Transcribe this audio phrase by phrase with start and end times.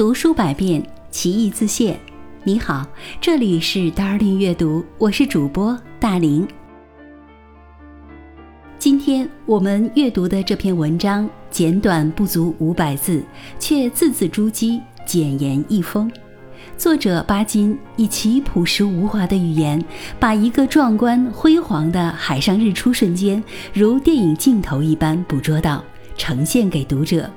[0.00, 2.00] 读书百遍，其义自现。
[2.42, 2.86] 你好，
[3.20, 6.48] 这里是 Darling 阅读，我是主播大林。
[8.78, 13.22] 今天我们阅读的这篇文章简短不足五百字，
[13.58, 16.10] 却字字珠玑，简言一封。
[16.78, 19.84] 作者巴金以其朴实无华的语言，
[20.18, 25.84] 把一个壮观辉煌的海上日出瞬间，如电影镜头一般捕捉到，
[26.16, 27.30] 呈现给读者。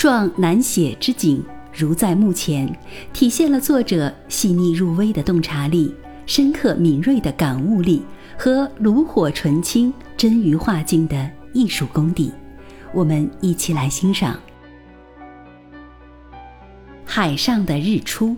[0.00, 1.44] 壮难写之景，
[1.76, 2.66] 如在目前，
[3.12, 8.02] 体现了作者细腻入微的洞察力、深刻敏锐的感悟力
[8.38, 12.32] 和炉火纯青、臻于画境的艺术功底。
[12.94, 14.40] 我们一起来欣赏。
[17.04, 18.34] 海上的日出。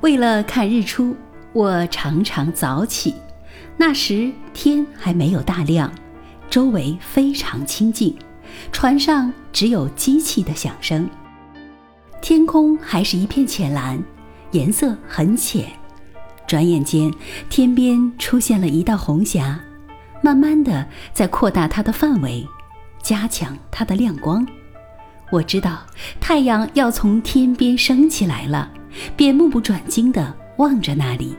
[0.00, 1.14] 为了看日出，
[1.52, 3.14] 我常常早起。
[3.76, 5.92] 那时天还没有大亮，
[6.48, 8.16] 周围非常清静，
[8.72, 11.08] 船上只有机器的响声。
[12.22, 14.02] 天空还是一片浅蓝，
[14.50, 15.66] 颜色很浅。
[16.46, 17.12] 转眼间，
[17.48, 19.60] 天边出现了一道红霞，
[20.20, 22.46] 慢慢的在扩大它的范围，
[23.00, 24.46] 加强它的亮光。
[25.30, 25.78] 我知道
[26.20, 28.68] 太阳要从天边升起来了，
[29.16, 31.36] 便目不转睛地望着那里。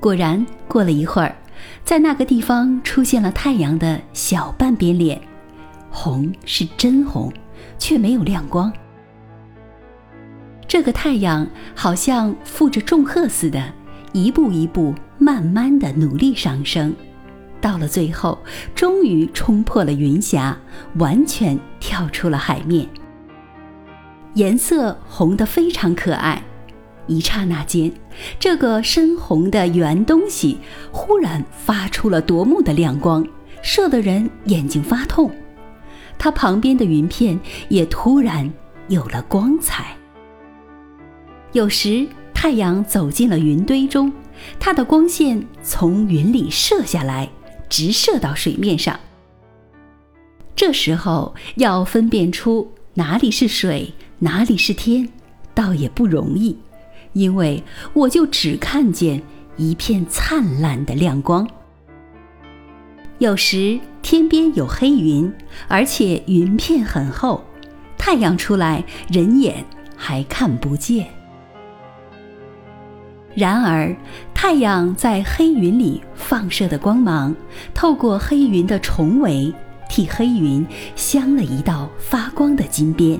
[0.00, 1.34] 果然，过了一会儿，
[1.84, 5.20] 在那个地方出现了太阳的小半边脸，
[5.90, 7.32] 红是真红，
[7.78, 8.72] 却没有亮光。
[10.68, 13.72] 这个太阳好像负着重荷似的，
[14.12, 16.94] 一步一步慢慢的努力上升。
[17.60, 18.38] 到了最后，
[18.74, 20.56] 终于冲破了云霞，
[20.96, 22.86] 完全跳出了海面。
[24.34, 26.42] 颜色红得非常可爱。
[27.06, 27.90] 一刹那间，
[28.38, 30.58] 这个深红的圆东西
[30.92, 33.26] 忽然发出了夺目的亮光，
[33.62, 35.30] 射得人眼睛发痛。
[36.18, 38.52] 它旁边的云片也突然
[38.88, 39.96] 有了光彩。
[41.52, 44.12] 有时太阳走进了云堆中，
[44.58, 47.28] 它的光线从云里射下来。
[47.68, 48.96] 直射到水面上。
[50.54, 55.08] 这时候要分辨出哪里是水，哪里是天，
[55.52, 56.56] 倒也不容易，
[57.16, 59.22] 因为我就只看见
[59.56, 61.48] 一片灿烂的亮光。
[63.16, 65.32] 有时天边有黑云，
[65.66, 67.42] 而且云片很厚，
[67.96, 69.64] 太阳出来，人眼
[69.96, 71.06] 还看不见。
[73.34, 73.96] 然而，
[74.34, 77.34] 太阳在黑云里放射的光芒，
[77.72, 79.50] 透过黑云的重围，
[79.88, 83.18] 替黑云镶了一道发光的金边。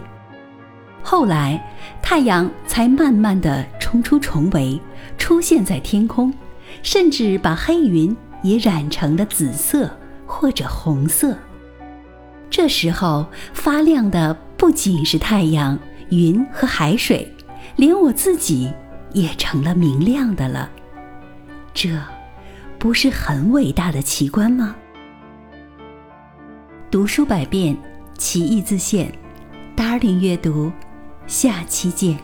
[1.02, 4.80] 后来，太阳才慢慢地冲出重围，
[5.16, 6.34] 出现在天空，
[6.82, 9.88] 甚至把黑云也染成了紫色
[10.26, 11.38] 或者红色。
[12.50, 15.78] 这时候，发亮的不仅是太阳、
[16.10, 17.32] 云和海水，
[17.76, 18.72] 连我自己。
[19.12, 20.68] 也成了明亮的了，
[21.72, 21.88] 这
[22.78, 24.76] 不是很伟大的奇观吗？
[26.90, 27.74] 读书百遍，
[28.18, 29.10] 其义自现。
[29.74, 30.70] Darling 阅读，
[31.26, 32.18] 下期见。